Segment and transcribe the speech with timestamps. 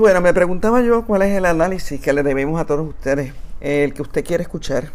[0.00, 3.92] Bueno, me preguntaba yo cuál es el análisis que le debemos a todos ustedes, el
[3.92, 4.92] que usted quiere escuchar,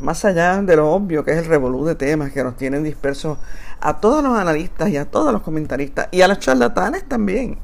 [0.00, 3.38] más allá de lo obvio que es el revolú de temas que nos tienen dispersos
[3.80, 7.60] a todos los analistas y a todos los comentaristas y a los charlatanes también.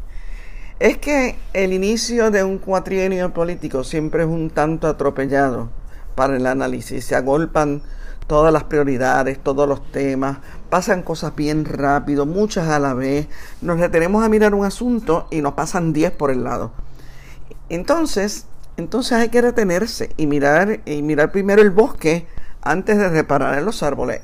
[0.78, 5.70] Es que el inicio de un cuatrienio político siempre es un tanto atropellado
[6.14, 7.04] para el análisis.
[7.04, 7.82] Se agolpan
[8.26, 10.38] todas las prioridades, todos los temas,
[10.70, 13.28] pasan cosas bien rápido, muchas a la vez,
[13.60, 16.72] nos detenemos a mirar un asunto y nos pasan 10 por el lado.
[17.68, 18.46] Entonces,
[18.76, 22.26] entonces hay que detenerse y mirar, y mirar primero el bosque
[22.62, 24.20] antes de reparar en los árboles.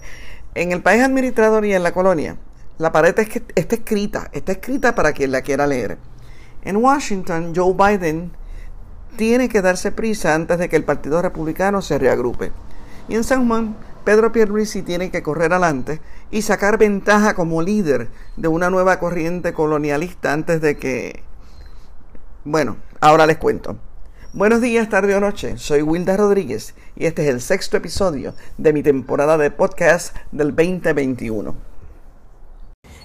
[0.55, 2.37] En el país administrador y en la colonia,
[2.79, 5.99] la pared es que está escrita, está escrita para quien la quiera leer.
[6.65, 8.33] En Washington, Joe Biden
[9.17, 12.53] tiene que darse prisa antes de que el Partido Republicano se reagrupe.
[13.09, 16.01] Y en San Juan, Pedro Pierluisi tiene que correr adelante
[16.31, 21.23] y sacar ventaja como líder de una nueva corriente colonialista antes de que...
[22.45, 23.77] Bueno, ahora les cuento.
[24.33, 25.57] Buenos días, tarde o noche.
[25.57, 30.57] Soy Wilda Rodríguez y este es el sexto episodio de mi temporada de podcast del
[30.57, 31.55] 2021.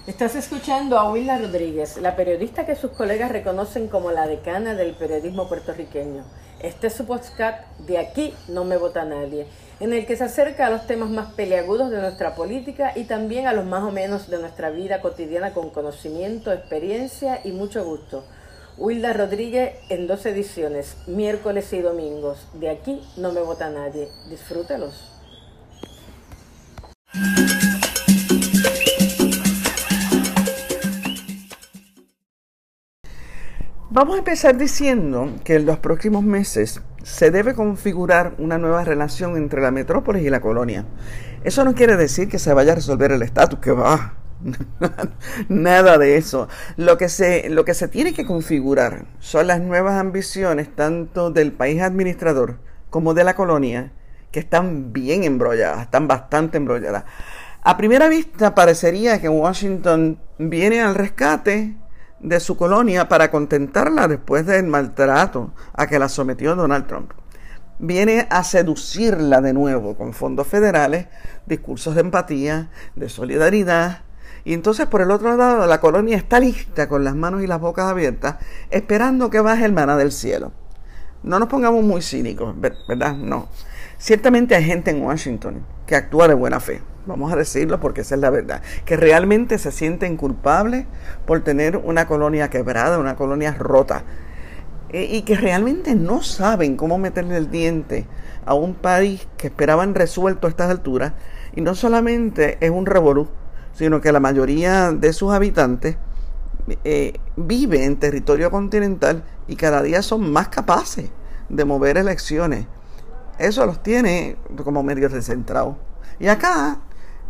[0.08, 4.96] Estás escuchando a Wilda Rodríguez, la periodista que sus colegas reconocen como la decana del
[4.96, 6.24] periodismo puertorriqueño.
[6.60, 9.46] Este es su podcast De aquí no me vota nadie
[9.80, 13.48] en el que se acerca a los temas más peleagudos de nuestra política y también
[13.48, 18.24] a los más o menos de nuestra vida cotidiana con conocimiento, experiencia y mucho gusto.
[18.78, 22.48] Wilda Rodríguez en dos ediciones, miércoles y domingos.
[22.54, 24.08] De aquí no me vota nadie.
[24.30, 25.17] Disfrútelos.
[33.98, 39.36] Vamos a empezar diciendo que en los próximos meses se debe configurar una nueva relación
[39.38, 40.86] entre la metrópolis y la colonia.
[41.44, 44.14] Eso no quiere decir que se vaya a resolver el estatus, que va.
[45.50, 46.48] Nada de eso.
[46.76, 51.52] Lo que, se, lo que se tiene que configurar son las nuevas ambiciones tanto del
[51.52, 52.60] país administrador
[52.92, 53.94] como de la colonia,
[54.30, 57.06] que están bien embrolladas, están bastante embrolladas.
[57.64, 61.78] A primera vista parecería que Washington viene al rescate
[62.20, 67.12] de su colonia para contentarla después del maltrato a que la sometió Donald Trump.
[67.80, 71.08] Viene a seducirla de nuevo con fondos federales,
[71.46, 74.02] discursos de empatía, de solidaridad.
[74.46, 77.60] Y entonces por el otro lado la colonia está lista con las manos y las
[77.60, 78.38] bocas abiertas,
[78.72, 80.54] esperando que baje el maná del cielo.
[81.22, 83.16] No nos pongamos muy cínicos, ¿verdad?
[83.16, 83.50] No.
[83.98, 88.16] Ciertamente hay gente en Washington que actúa de buena fe vamos a decirlo porque esa
[88.16, 90.86] es la verdad, que realmente se sienten culpables
[91.26, 94.04] por tener una colonia quebrada, una colonia rota,
[94.90, 98.06] eh, y que realmente no saben cómo meterle el diente
[98.46, 101.14] a un país que esperaban resuelto a estas alturas,
[101.56, 103.28] y no solamente es un revolú,
[103.74, 105.98] sino que la mayoría de sus habitantes
[106.84, 111.10] eh, vive en territorio continental y cada día son más capaces
[111.48, 112.66] de mover elecciones.
[113.38, 115.76] Eso los tiene como medio descentrados.
[116.20, 116.80] Y acá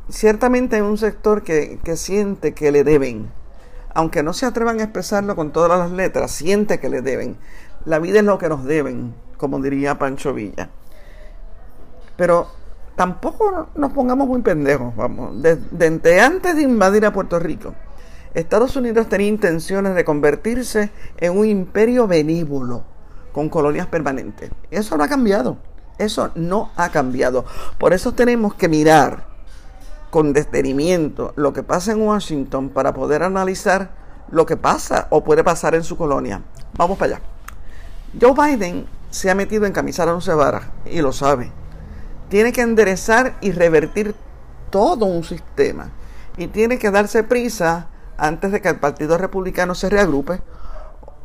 [0.09, 3.29] ciertamente hay un sector que, siente que le deben,
[3.93, 7.37] aunque no se atrevan a expresarlo con todas las letras, siente que le deben.
[7.85, 10.69] La vida es lo que nos deben, como diría Pancho Villa.
[12.15, 12.47] Pero
[12.95, 15.41] tampoco nos pongamos muy pendejos, vamos.
[15.41, 17.73] Desde antes de invadir a Puerto Rico,
[18.33, 22.83] Estados Unidos tenía intenciones de convertirse en un imperio benévolo
[23.31, 24.51] con colonias permanentes.
[24.71, 25.57] Eso no ha cambiado.
[25.97, 27.45] Eso no ha cambiado.
[27.77, 29.25] Por eso tenemos que mirar
[30.09, 33.91] con detenimiento lo que pasa en Washington para poder analizar
[34.29, 36.41] lo que pasa o puede pasar en su colonia.
[36.73, 37.25] Vamos para allá.
[38.19, 41.51] Joe Biden se ha metido en camisar a once varas y lo sabe.
[42.29, 44.15] Tiene que enderezar y revertir
[44.69, 45.91] todo un sistema
[46.37, 50.41] y tiene que darse prisa antes de que el Partido Republicano se reagrupe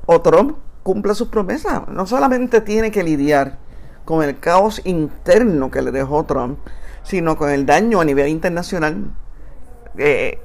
[0.07, 1.89] o Trump cumpla sus promesas.
[1.89, 3.59] No solamente tiene que lidiar
[4.05, 6.59] con el caos interno que le dejó Trump,
[7.03, 9.11] sino con el daño a nivel internacional
[9.97, 10.39] eh,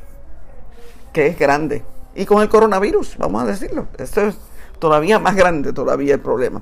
[1.14, 1.84] que es grande.
[2.16, 3.88] Y con el coronavirus, vamos a decirlo.
[3.98, 4.38] Esto es
[4.80, 6.62] todavía más grande todavía el problema.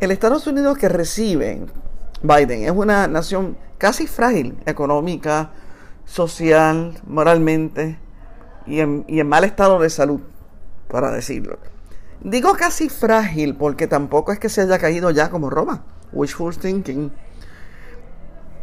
[0.00, 1.66] El Estados Unidos que recibe
[2.22, 5.50] Biden es una nación casi frágil, económica,
[6.04, 7.98] social, moralmente
[8.66, 10.20] y en, y en mal estado de salud,
[10.88, 11.58] para decirlo.
[12.20, 15.84] Digo casi frágil porque tampoco es que se haya caído ya como Roma.
[16.12, 17.12] Wishful thinking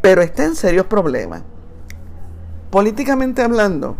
[0.06, 1.42] pero está en serios problemas.
[2.70, 3.96] Políticamente hablando,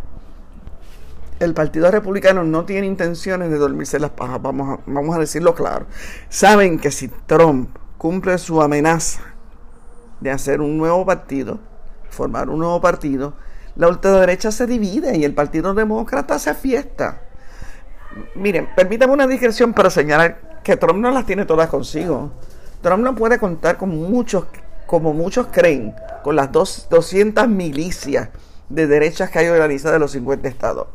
[1.40, 5.56] el Partido Republicano no tiene intenciones de dormirse las pajas, vamos a, vamos a decirlo
[5.56, 5.86] claro.
[6.28, 9.20] Saben que si Trump cumple su amenaza
[10.20, 11.58] de hacer un nuevo partido,
[12.08, 13.34] formar un nuevo partido,
[13.74, 17.22] la ultraderecha se divide y el Partido Demócrata se fiesta.
[18.34, 22.30] Miren, permítame una digresión para señalar que Trump no las tiene todas consigo.
[22.82, 24.46] Trump no puede contar con muchos,
[24.86, 28.28] como muchos creen, con las dos, 200 milicias
[28.68, 30.88] de derechas que hay organizadas en los 50 estados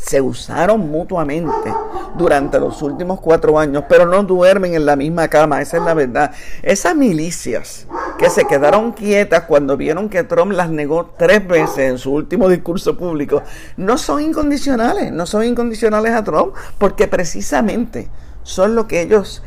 [0.00, 1.72] se usaron mutuamente
[2.16, 5.94] durante los últimos cuatro años, pero no duermen en la misma cama, esa es la
[5.94, 6.32] verdad.
[6.62, 7.86] Esas milicias
[8.16, 12.48] que se quedaron quietas cuando vieron que Trump las negó tres veces en su último
[12.48, 13.42] discurso público,
[13.76, 18.08] no son incondicionales, no son incondicionales a Trump, porque precisamente
[18.42, 19.42] son lo que ellos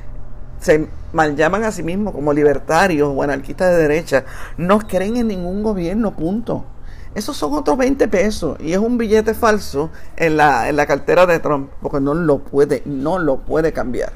[0.59, 4.25] se mal llaman a sí mismos como libertarios o anarquistas de derecha,
[4.57, 6.65] no creen en ningún gobierno, punto.
[7.13, 11.25] Esos son otros 20 pesos y es un billete falso en la, en la cartera
[11.25, 14.13] de Trump porque no lo puede, no lo puede cambiar.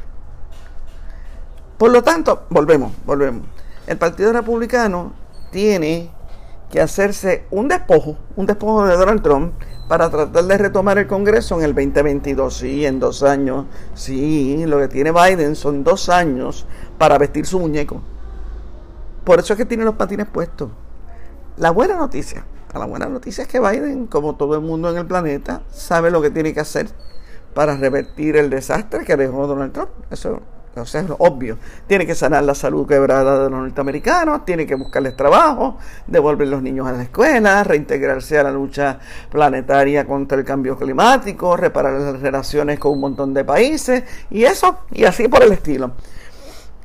[1.77, 3.45] Por lo tanto, volvemos, volvemos.
[3.85, 5.11] El Partido Republicano
[5.51, 6.09] tiene
[6.71, 9.53] que hacerse un despojo, un despojo de Donald Trump
[9.89, 12.57] para tratar de retomar el Congreso en el 2022.
[12.57, 13.65] Sí, en dos años.
[13.93, 16.65] Sí, lo que tiene Biden son dos años
[16.97, 18.01] para vestir su muñeco.
[19.25, 20.69] Por eso es que tiene los patines puestos.
[21.57, 22.45] La buena noticia
[22.79, 26.21] la buena noticia es que Biden, como todo el mundo en el planeta, sabe lo
[26.21, 26.87] que tiene que hacer
[27.53, 29.89] para revertir el desastre que dejó Donald Trump.
[30.11, 30.41] Eso,
[30.75, 31.57] es obvio.
[31.87, 36.61] Tiene que sanar la salud quebrada de los norteamericanos, tiene que buscarles trabajo, devolver los
[36.61, 38.99] niños a la escuela, reintegrarse a la lucha
[39.31, 44.79] planetaria contra el cambio climático, reparar las relaciones con un montón de países y eso,
[44.91, 45.91] y así por el estilo.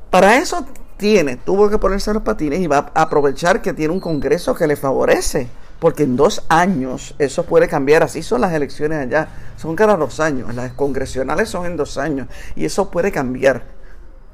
[0.09, 0.65] Para eso
[0.95, 4.67] tiene, tuvo que ponerse los patines y va a aprovechar que tiene un Congreso que
[4.67, 5.49] le favorece
[5.81, 8.03] porque en dos años eso puede cambiar.
[8.03, 10.53] Así son las elecciones allá, son cada dos años.
[10.53, 13.63] Las congresionales son en dos años y eso puede cambiar.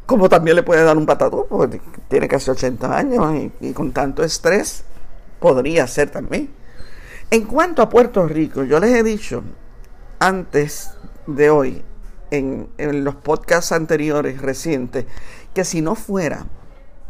[0.05, 1.79] Como también le puede dar un patatú, porque
[2.09, 4.83] tiene casi 80 años y, con tanto estrés
[5.39, 6.49] podría ser también.
[7.31, 9.41] En cuanto a Puerto Rico, yo les he dicho
[10.19, 10.91] antes
[11.27, 11.81] de hoy,
[12.29, 15.05] en, en los podcasts anteriores recientes,
[15.53, 16.45] que si no fuera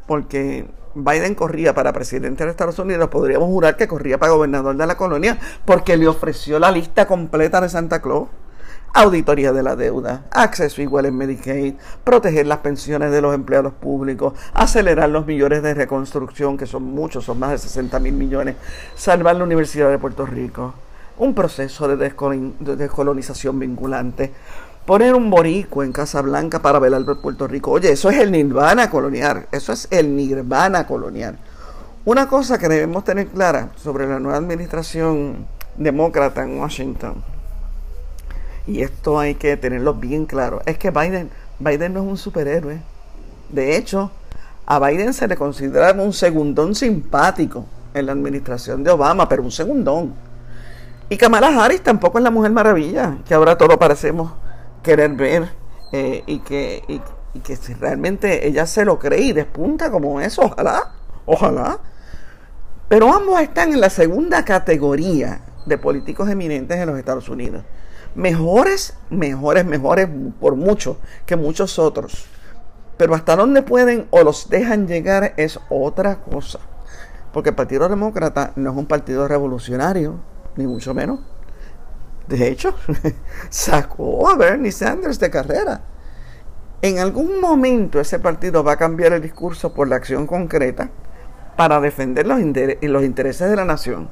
[0.05, 0.67] porque
[1.03, 4.97] Biden corría para presidente de Estados Unidos, podríamos jurar que corría para gobernador de la
[4.97, 8.29] colonia porque le ofreció la lista completa de Santa Claus.
[8.93, 14.33] Auditoría de la deuda, acceso igual en Medicaid, proteger las pensiones de los empleados públicos,
[14.53, 18.55] acelerar los millones de reconstrucción, que son muchos, son más de 60 mil millones,
[18.95, 20.73] salvar la Universidad de Puerto Rico,
[21.19, 22.11] un proceso de
[22.75, 24.33] descolonización vinculante,
[24.87, 27.71] poner un borico en Casa Blanca para velar por Puerto Rico.
[27.71, 29.45] Oye, eso es el nirvana colonial.
[29.51, 31.37] Eso es el nirvana colonial.
[32.05, 35.45] Una cosa que debemos tener clara sobre la nueva administración
[35.75, 37.21] demócrata en Washington,
[38.65, 41.29] y esto hay que tenerlo bien claro, es que Biden,
[41.59, 42.79] Biden no es un superhéroe.
[43.49, 44.09] De hecho,
[44.65, 49.51] a Biden se le considera un segundón simpático en la administración de Obama, pero un
[49.51, 50.13] segundón.
[51.09, 54.31] Y Kamala Harris tampoco es la mujer maravilla, que ahora todos parecemos
[54.83, 55.49] querer ver
[55.91, 60.43] eh, y, que, y, que si realmente ella se lo cree y despunta como eso,
[60.43, 60.91] ojalá,
[61.25, 61.79] ojalá.
[62.89, 67.63] Pero ambos están en la segunda categoría de políticos eminentes en los Estados Unidos.
[68.15, 70.07] Mejores, mejores, mejores
[70.39, 72.25] por mucho que muchos otros.
[72.97, 76.59] Pero hasta dónde pueden o los dejan llegar es otra cosa.
[77.33, 80.15] Porque el Partido Demócrata no es un partido revolucionario,
[80.55, 81.19] ni mucho menos
[82.27, 82.75] de hecho,
[83.49, 85.81] sacó a Bernie Sanders de carrera.
[86.81, 90.89] En algún momento ese partido va a cambiar el discurso por la acción concreta
[91.55, 94.09] para defender los, los intereses de la nación,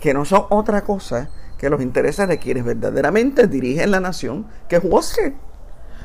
[0.00, 4.76] que no son otra cosa que los intereses de quienes verdaderamente dirigen la nación, que
[4.76, 5.32] es.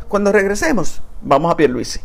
[0.07, 1.99] Cuando regresemos, vamos a Pierluisi.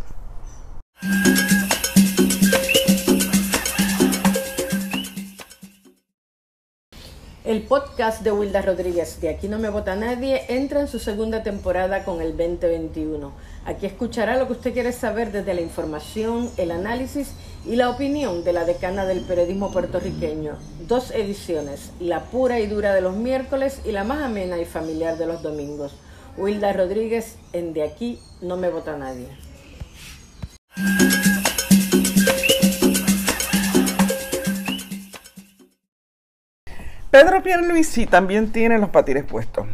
[7.54, 11.44] El podcast de Wilda Rodríguez de Aquí no me vota nadie entra en su segunda
[11.44, 13.30] temporada con el 2021.
[13.64, 17.30] Aquí escuchará lo que usted quiere saber desde la información, el análisis
[17.64, 20.56] y la opinión de la decana del periodismo puertorriqueño.
[20.88, 25.16] Dos ediciones, la pura y dura de los miércoles y la más amena y familiar
[25.16, 25.92] de los domingos.
[26.36, 29.28] Wilda Rodríguez en De Aquí no me vota nadie.
[37.14, 39.68] Pedro Pierluisi también tiene los patines puestos.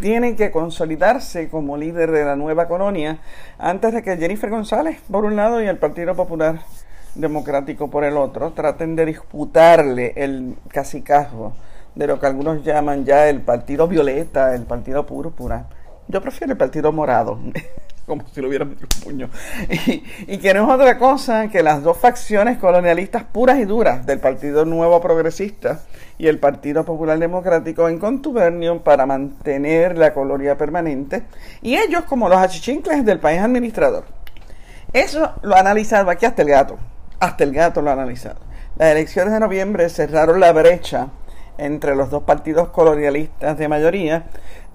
[0.00, 3.18] Tiene que consolidarse como líder de la nueva colonia
[3.58, 6.60] antes de que Jennifer González, por un lado, y el Partido Popular
[7.14, 11.52] Democrático por el otro, traten de disputarle el casicazgo
[11.94, 15.66] de lo que algunos llaman ya el Partido Violeta, el Partido Púrpura.
[16.08, 17.38] Yo prefiero el Partido Morado.
[18.06, 19.30] como si lo hubieran metido un puño.
[19.68, 24.06] Y, y, que no es otra cosa que las dos facciones colonialistas puras y duras
[24.06, 25.80] del Partido Nuevo Progresista
[26.18, 31.24] y el Partido Popular Democrático en contubernio para mantener la colonia permanente
[31.62, 34.04] y ellos como los achichincles del país administrador.
[34.92, 36.78] Eso lo ha analizado aquí hasta el gato,
[37.18, 38.40] hasta el gato lo ha analizado.
[38.78, 41.08] Las elecciones de noviembre cerraron la brecha
[41.58, 44.26] entre los dos partidos colonialistas de mayoría,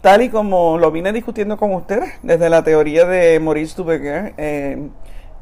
[0.02, 4.90] tal y como lo vine discutiendo con ustedes desde la teoría de Maurice Duverger, eh,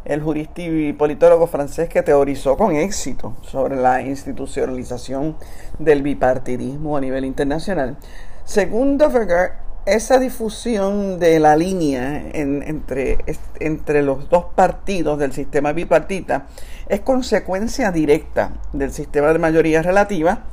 [0.06, 5.38] el jurista y politólogo francés que teorizó con éxito sobre la institucionalización
[5.78, 7.98] del bipartidismo a nivel internacional.
[8.44, 9.54] Según Duverger,
[9.86, 13.18] esa difusión de la línea entre,
[13.60, 16.48] entre los dos partidos del sistema bipartita
[16.90, 20.44] es consecuencia directa del sistema de mayoría relativa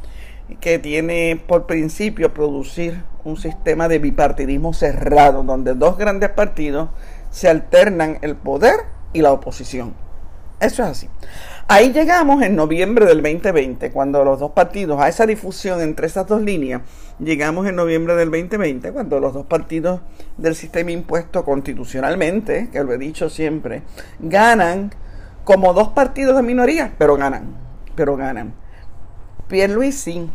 [0.61, 6.91] que tiene por principio producir un sistema de bipartidismo cerrado, donde dos grandes partidos
[7.31, 8.81] se alternan el poder
[9.13, 9.95] y la oposición.
[10.61, 11.09] Eso es así.
[11.69, 16.27] Ahí llegamos en noviembre del 2020, cuando los dos partidos, a esa difusión entre esas
[16.27, 16.83] dos líneas,
[17.19, 20.01] llegamos en noviembre del 2020, cuando los dos partidos
[20.39, 23.83] del sistema impuesto constitucionalmente, que lo he dicho siempre,
[24.21, 24.93] ganan
[25.45, 27.57] como dos partidos de minoría, pero ganan,
[27.97, 28.55] pero ganan.
[29.49, 30.29] Pierluisi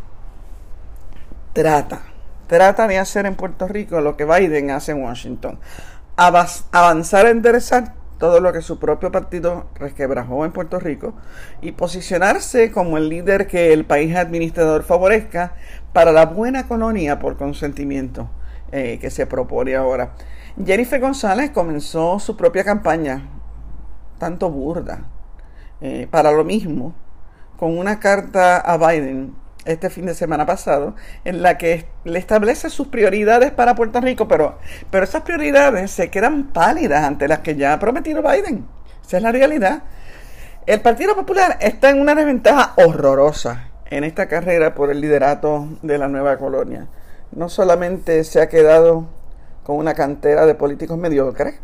[1.51, 2.01] trata,
[2.47, 5.59] trata de hacer en Puerto Rico lo que Biden hace en Washington,
[6.15, 11.13] avanzar, enderezar todo lo que su propio partido resquebrajó en Puerto Rico
[11.61, 15.55] y posicionarse como el líder que el país administrador favorezca
[15.91, 18.29] para la buena colonia por consentimiento
[18.71, 20.13] eh, que se propone ahora.
[20.63, 23.27] Jennifer González comenzó su propia campaña,
[24.19, 25.05] tanto burda,
[25.81, 26.93] eh, para lo mismo,
[27.61, 32.71] con una carta a Biden este fin de semana pasado, en la que le establece
[32.71, 34.57] sus prioridades para Puerto Rico, pero,
[34.89, 38.65] pero esas prioridades se quedan pálidas ante las que ya ha prometido Biden.
[39.05, 39.83] Esa es la realidad.
[40.65, 45.99] El Partido Popular está en una desventaja horrorosa en esta carrera por el liderato de
[45.99, 46.87] la nueva colonia.
[47.31, 49.05] No solamente se ha quedado
[49.61, 51.59] con una cantera de políticos mediocres,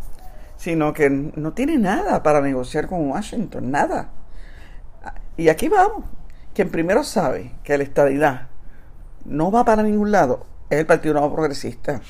[0.57, 4.11] sino que no tiene nada para negociar con Washington, nada.
[5.37, 6.03] Y aquí vamos,
[6.55, 8.47] quien primero sabe que la estadidad
[9.23, 12.01] no va para ningún lado es el Partido Nuevo Progresista.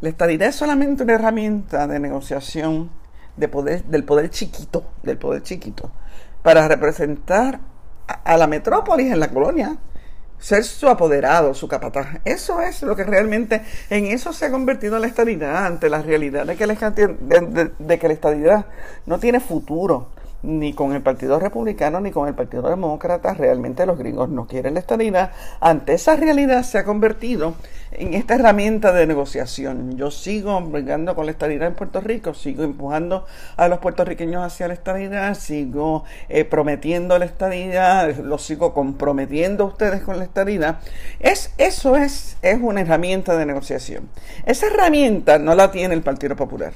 [0.00, 2.90] La estadidad es solamente una herramienta de negociación
[3.36, 5.92] de del poder chiquito, del poder chiquito,
[6.42, 7.60] para representar
[8.08, 9.76] a, la metrópolis en la colonia,
[10.40, 12.18] ser su apoderado, su capataz.
[12.24, 16.44] Eso es lo que realmente, en eso se ha convertido la estadidad, ante la realidad
[16.44, 18.66] de que la, de que la estadidad
[19.06, 20.08] no tiene futuro
[20.42, 23.34] ni con el Partido Republicano ni con el Partido Demócrata.
[23.34, 25.32] Realmente los gringos no quieren la estadidad.
[25.60, 27.54] Ante esa realidad se ha convertido
[27.92, 29.96] en esta herramienta de negociación.
[29.96, 34.68] Yo sigo brigando con la estadidad en Puerto Rico, sigo empujando a los puertorriqueños hacia
[34.68, 40.78] la estadidad, sigo eh, prometiendo la estadidad, lo sigo comprometiendo a ustedes con la estadidad.
[41.20, 44.08] Es, eso es, es una herramienta de negociación.
[44.46, 46.72] Esa herramienta no la tiene el Partido Popular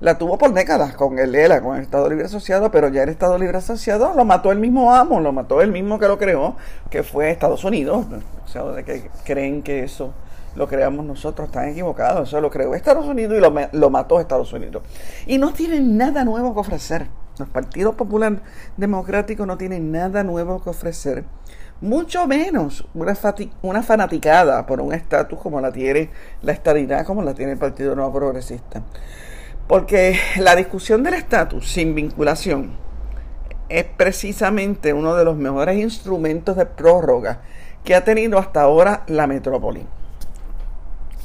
[0.00, 3.08] la tuvo por décadas con el ELA, con el Estado Libre Asociado, pero ya el
[3.08, 6.56] Estado Libre Asociado lo mató el mismo amo, lo mató el mismo que lo creó,
[6.90, 8.06] que fue Estados Unidos.
[8.44, 10.12] O sea, de que creen que eso
[10.54, 12.28] lo creamos nosotros, están equivocados.
[12.28, 14.82] Eso lo creó Estados Unidos y lo, lo mató Estados Unidos.
[15.26, 17.06] Y no tienen nada nuevo que ofrecer.
[17.38, 18.40] Los partidos popular
[18.76, 21.24] democráticos no tienen nada nuevo que ofrecer.
[21.82, 23.14] Mucho menos una,
[23.60, 26.08] una fanaticada por un estatus como la tiene
[26.40, 28.82] la estadidad, como la tiene el Partido Nuevo Progresista.
[29.68, 32.76] Porque la discusión del estatus sin vinculación
[33.68, 37.40] es precisamente uno de los mejores instrumentos de prórroga
[37.82, 39.84] que ha tenido hasta ahora la metrópoli.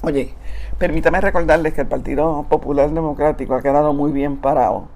[0.01, 0.33] Oye,
[0.79, 4.87] permítame recordarles que el Partido Popular Democrático ha quedado muy bien parado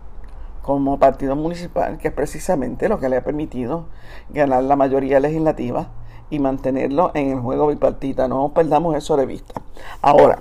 [0.63, 3.85] como partido municipal, que es precisamente lo que le ha permitido
[4.29, 5.89] ganar la mayoría legislativa
[6.31, 8.27] y mantenerlo en el juego bipartita.
[8.27, 9.61] No perdamos eso de vista.
[10.01, 10.39] Ahora,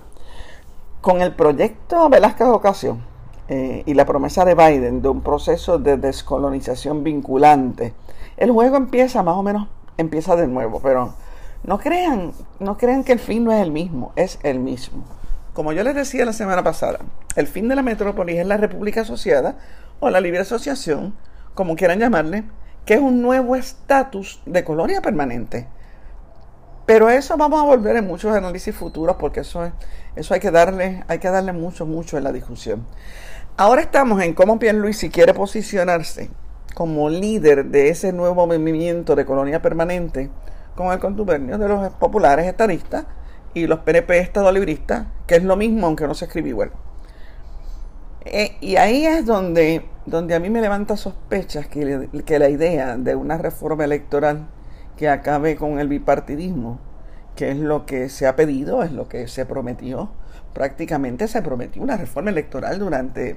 [1.05, 3.05] con el proyecto Velázquez Ocasión
[3.49, 7.93] eh, y la promesa de Biden de un proceso de descolonización vinculante,
[8.39, 9.69] el juego empieza más o menos,
[9.99, 11.15] empieza de nuevo, pero
[11.63, 15.05] no crean, no crean que el fin no es el mismo, es el mismo.
[15.53, 17.01] Como yo les decía la semana pasada,
[17.37, 19.59] el fin de la metrópolis es la República Asociada
[20.01, 21.15] o la Libre Asociación,
[21.53, 22.45] como quieran llamarle,
[22.87, 25.69] que es un nuevo estatus de colonia permanente
[26.87, 29.73] pero eso vamos a volver en muchos análisis futuros porque eso, es,
[30.17, 32.85] eso hay, que darle, hay que darle mucho, mucho en la discusión.
[33.57, 34.59] Ahora estamos en cómo
[34.93, 36.31] si quiere posicionarse
[36.75, 40.29] como líder de ese nuevo movimiento de colonia permanente
[40.75, 43.07] con el contubernio de los populares estadistas
[43.55, 46.73] y los PNP estadolibristas, que es lo mismo aunque no se escribe igual.
[48.25, 52.97] Eh, y ahí es donde, donde a mí me levanta sospechas que, que la idea
[52.97, 54.49] de una reforma electoral
[54.97, 56.79] que acabe con el bipartidismo,
[57.37, 60.11] que es lo que se ha pedido, es lo que se prometió,
[60.53, 63.37] prácticamente se prometió una reforma electoral durante,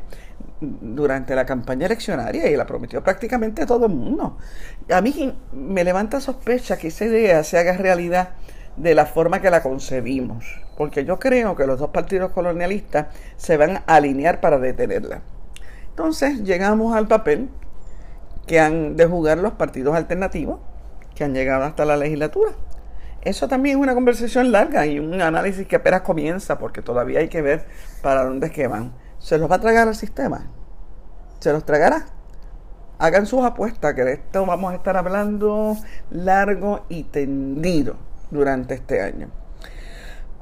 [0.61, 4.37] durante la campaña eleccionaria y la prometió prácticamente todo el mundo.
[4.91, 8.29] A mí me levanta sospecha que esa idea se haga realidad
[8.75, 10.45] de la forma que la concebimos,
[10.77, 15.21] porque yo creo que los dos partidos colonialistas se van a alinear para detenerla.
[15.89, 17.49] Entonces llegamos al papel
[18.45, 20.59] que han de jugar los partidos alternativos
[21.17, 22.51] que han llegado hasta la legislatura.
[23.21, 27.27] Eso también es una conversación larga y un análisis que apenas comienza porque todavía hay
[27.27, 27.65] que ver
[28.01, 28.93] para dónde es que van.
[29.17, 30.47] ¿Se los va a tragar el sistema?
[31.39, 32.05] ¿Se los tragará?
[32.99, 35.75] Hagan sus apuestas, que de esto vamos a estar hablando
[36.11, 37.95] largo y tendido
[38.29, 39.29] durante este año.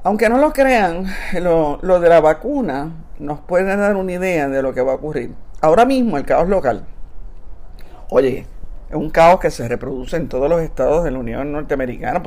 [0.04, 1.06] Aunque no lo crean,
[1.40, 4.96] lo, lo de la vacuna nos puede dar una idea de lo que va a
[4.96, 5.34] ocurrir.
[5.60, 6.86] Ahora mismo el caos local.
[8.10, 8.46] Oye,
[8.88, 12.22] es un caos que se reproduce en todos los estados de la Unión Norteamericana,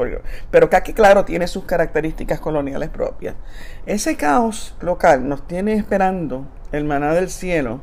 [0.51, 3.35] pero que aquí, claro, tiene sus características coloniales propias.
[3.85, 7.81] Ese caos local nos tiene esperando el maná del cielo,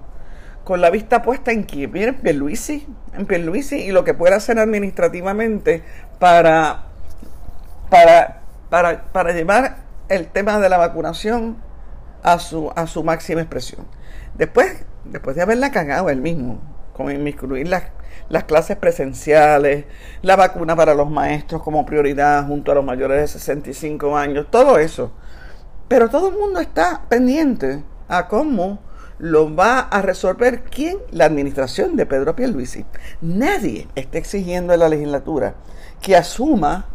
[0.65, 4.59] con la vista puesta en quién, en Pierluisi, en Pierluisi y lo que pueda hacer
[4.59, 5.83] administrativamente
[6.19, 6.87] para,
[7.89, 9.77] para, para, para llevar
[10.09, 11.57] el tema de la vacunación
[12.23, 13.87] a su, a su máxima expresión.
[14.35, 16.61] Después, después de haberla cagado él mismo,
[16.97, 17.85] con inmiscuir las
[18.29, 19.85] las clases presenciales,
[20.23, 24.79] la vacuna para los maestros como prioridad junto a los mayores de 65 años, todo
[24.79, 25.13] eso.
[25.89, 28.81] Pero todo el mundo está pendiente a cómo
[29.19, 32.85] lo va a resolver quién, la administración de Pedro Pierluisi.
[33.21, 35.55] Nadie está exigiendo a la legislatura
[36.03, 36.87] que asuma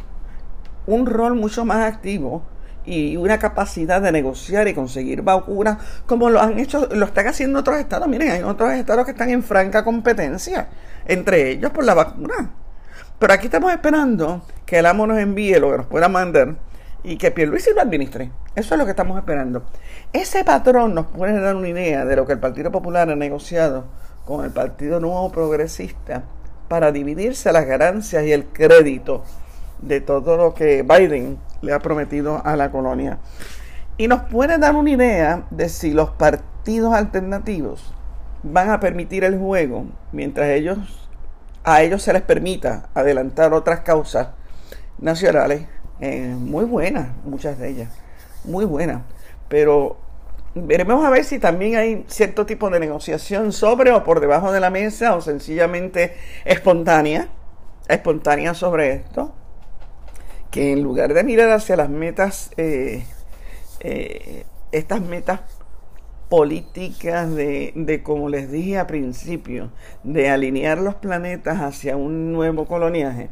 [0.85, 2.43] un rol mucho más activo
[2.85, 7.59] y una capacidad de negociar y conseguir vacunas como lo han hecho, lo están haciendo
[7.59, 8.07] otros estados.
[8.07, 10.67] Miren, hay otros estados que están en franca competencia
[11.05, 12.51] entre ellos por la vacuna.
[13.19, 16.55] Pero aquí estamos esperando que el amo nos envíe lo que nos pueda mandar
[17.03, 18.31] y que Pierluisi lo administre.
[18.55, 19.63] Eso es lo que estamos esperando.
[20.13, 23.85] Ese patrón nos puede dar una idea de lo que el Partido Popular ha negociado
[24.25, 26.23] con el Partido Nuevo Progresista
[26.67, 29.23] para dividirse las ganancias y el crédito
[29.81, 33.19] de todo lo que Biden le ha prometido a la colonia.
[33.97, 37.93] Y nos puede dar una idea de si los partidos alternativos
[38.43, 41.01] van a permitir el juego mientras ellos
[41.63, 44.29] a ellos se les permita adelantar otras causas
[44.99, 45.67] nacionales.
[45.99, 47.89] Eh, muy buenas, muchas de ellas,
[48.43, 49.03] muy buenas,
[49.47, 49.97] pero
[50.55, 54.59] veremos a ver si también hay cierto tipo de negociación sobre o por debajo de
[54.59, 57.29] la mesa o sencillamente espontánea,
[57.87, 59.35] espontánea sobre esto,
[60.51, 63.05] que en lugar de mirar hacia las metas, eh,
[63.79, 65.39] eh, estas metas
[66.29, 69.71] políticas de, de, como les dije al principio,
[70.03, 73.29] de alinear los planetas hacia un nuevo coloniaje,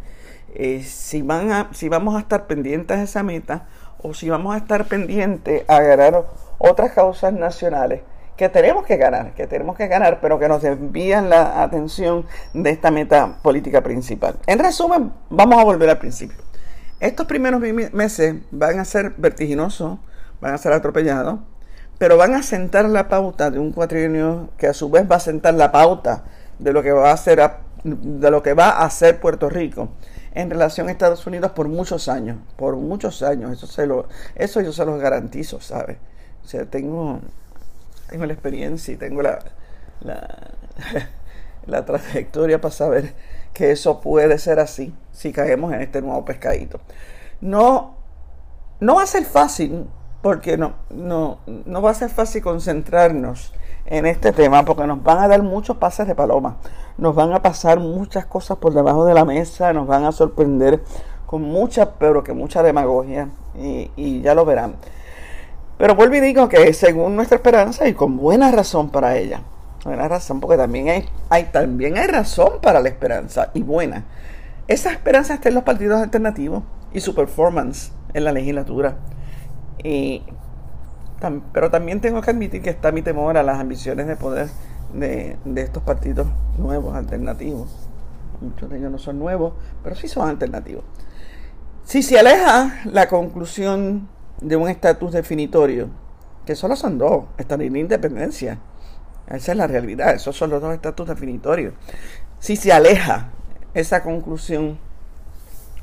[0.55, 3.67] eh, si, van a, si vamos a estar pendientes de esa meta
[4.01, 6.25] o si vamos a estar pendientes a ganar
[6.57, 8.01] otras causas nacionales
[8.35, 12.69] que tenemos que ganar, que tenemos que ganar, pero que nos desvían la atención de
[12.69, 14.37] esta meta política principal.
[14.47, 16.48] En resumen, vamos a volver al principio.
[16.99, 19.99] Estos primeros meses van a ser vertiginosos,
[20.41, 21.39] van a ser atropellados,
[21.97, 25.19] pero van a sentar la pauta de un cuatrienio que a su vez va a
[25.19, 26.23] sentar la pauta
[26.59, 27.41] de lo que va a hacer
[27.83, 29.87] de lo que va a hacer Puerto Rico
[30.33, 34.59] en relación a Estados Unidos por muchos años, por muchos años, eso se lo eso
[34.59, 35.97] yo se los garantizo, ¿sabes?
[36.43, 37.21] O sea, tengo
[38.09, 39.39] tengo la experiencia y tengo la,
[41.65, 43.13] la trayectoria para saber
[43.53, 46.79] que eso puede ser así si caemos en este nuevo pescadito.
[47.41, 47.99] No
[48.79, 49.87] no va a ser fácil
[50.21, 53.53] porque no, no, no va a ser fácil concentrarnos
[53.85, 56.57] en este tema porque nos van a dar muchos pases de paloma,
[56.97, 60.83] nos van a pasar muchas cosas por debajo de la mesa, nos van a sorprender
[61.25, 64.75] con mucha, pero que mucha demagogia y, y ya lo verán.
[65.77, 69.41] Pero vuelvo y digo que según nuestra esperanza y con buena razón para ella,
[69.83, 74.05] buena razón porque también hay, hay, también hay razón para la esperanza y buena.
[74.67, 76.63] Esa esperanza está en los partidos alternativos
[76.93, 78.97] y su performance en la legislatura.
[79.83, 80.23] Y,
[81.53, 84.49] pero también tengo que admitir que está mi temor a las ambiciones de poder
[84.93, 87.69] de, estos partidos nuevos, alternativos.
[88.41, 90.83] Muchos de ellos no son nuevos, pero sí son alternativos.
[91.83, 94.07] Si se aleja la conclusión
[94.41, 95.89] de un estatus definitorio,
[96.45, 98.59] que solo son dos, estabilidad e independencia,
[99.35, 101.73] esa es la realidad, esos son los dos estatus definitorios.
[102.39, 103.29] Si se aleja
[103.73, 104.79] esa conclusión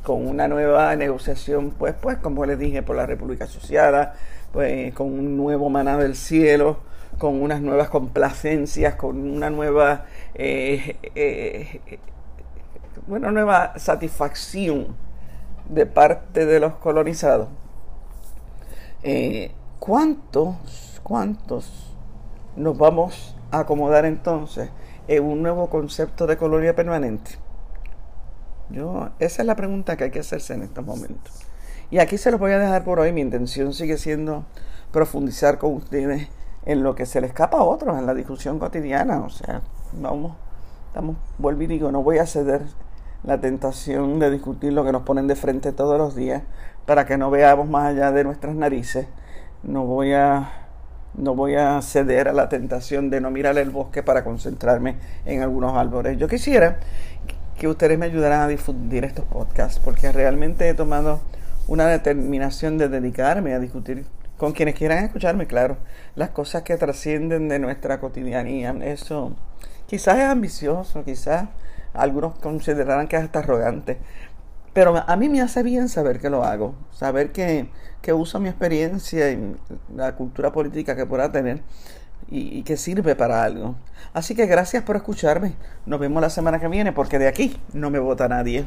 [0.03, 4.15] con una nueva negociación, pues, pues, como les dije, por la República Asociada,
[4.53, 6.79] pues, con un nuevo maná del cielo,
[7.19, 11.81] con unas nuevas complacencias, con una nueva, eh, eh,
[13.07, 14.97] una nueva satisfacción
[15.69, 17.49] de parte de los colonizados.
[19.79, 21.95] ¿Cuántos, cuántos
[22.57, 24.71] nos vamos acomodar entonces
[25.09, 27.33] en un nuevo concepto de colonia permanente?
[28.71, 31.47] Yo, esa es la pregunta que hay que hacerse en estos momentos.
[31.91, 33.13] Y aquí se los voy a dejar por hoy.
[33.13, 34.45] Mi intención sigue siendo
[34.91, 36.29] profundizar con ustedes
[36.65, 39.21] en lo que se le escapa a otros en la discusión cotidiana.
[39.21, 40.37] O sea, vamos,
[40.89, 42.63] estamos, vuelvo y digo, no voy a ceder
[43.23, 46.43] la tentación de discutir lo que nos ponen de frente todos los días
[46.87, 49.07] para que no veamos más allá de nuestras narices.
[49.63, 50.66] No voy a
[51.15, 55.43] no voy a ceder a la tentación de no mirar el bosque para concentrarme en
[55.43, 56.19] algunos árboles.
[56.19, 56.79] Yo quisiera
[57.59, 61.21] que ustedes me ayudaran a difundir estos podcasts, porque realmente he tomado
[61.69, 64.05] una determinación de dedicarme a discutir
[64.37, 65.79] con quienes quieran escucharme, claro,
[66.15, 68.75] las cosas que trascienden de nuestra cotidianía.
[68.83, 69.35] Eso
[69.87, 71.49] quizás es ambicioso, quizás
[71.95, 73.99] algunos considerarán que es hasta arrogante,
[74.75, 77.71] pero a mí me hace bien saber que lo hago, saber que,
[78.07, 79.57] que uso mi experiencia y
[79.97, 81.61] la cultura política que pueda tener
[82.31, 83.75] y, y, que sirve para algo.
[84.15, 85.55] Así que gracias por escucharme.
[85.87, 88.65] Nos vemos la semana que viene porque de aquí no me vota nadie.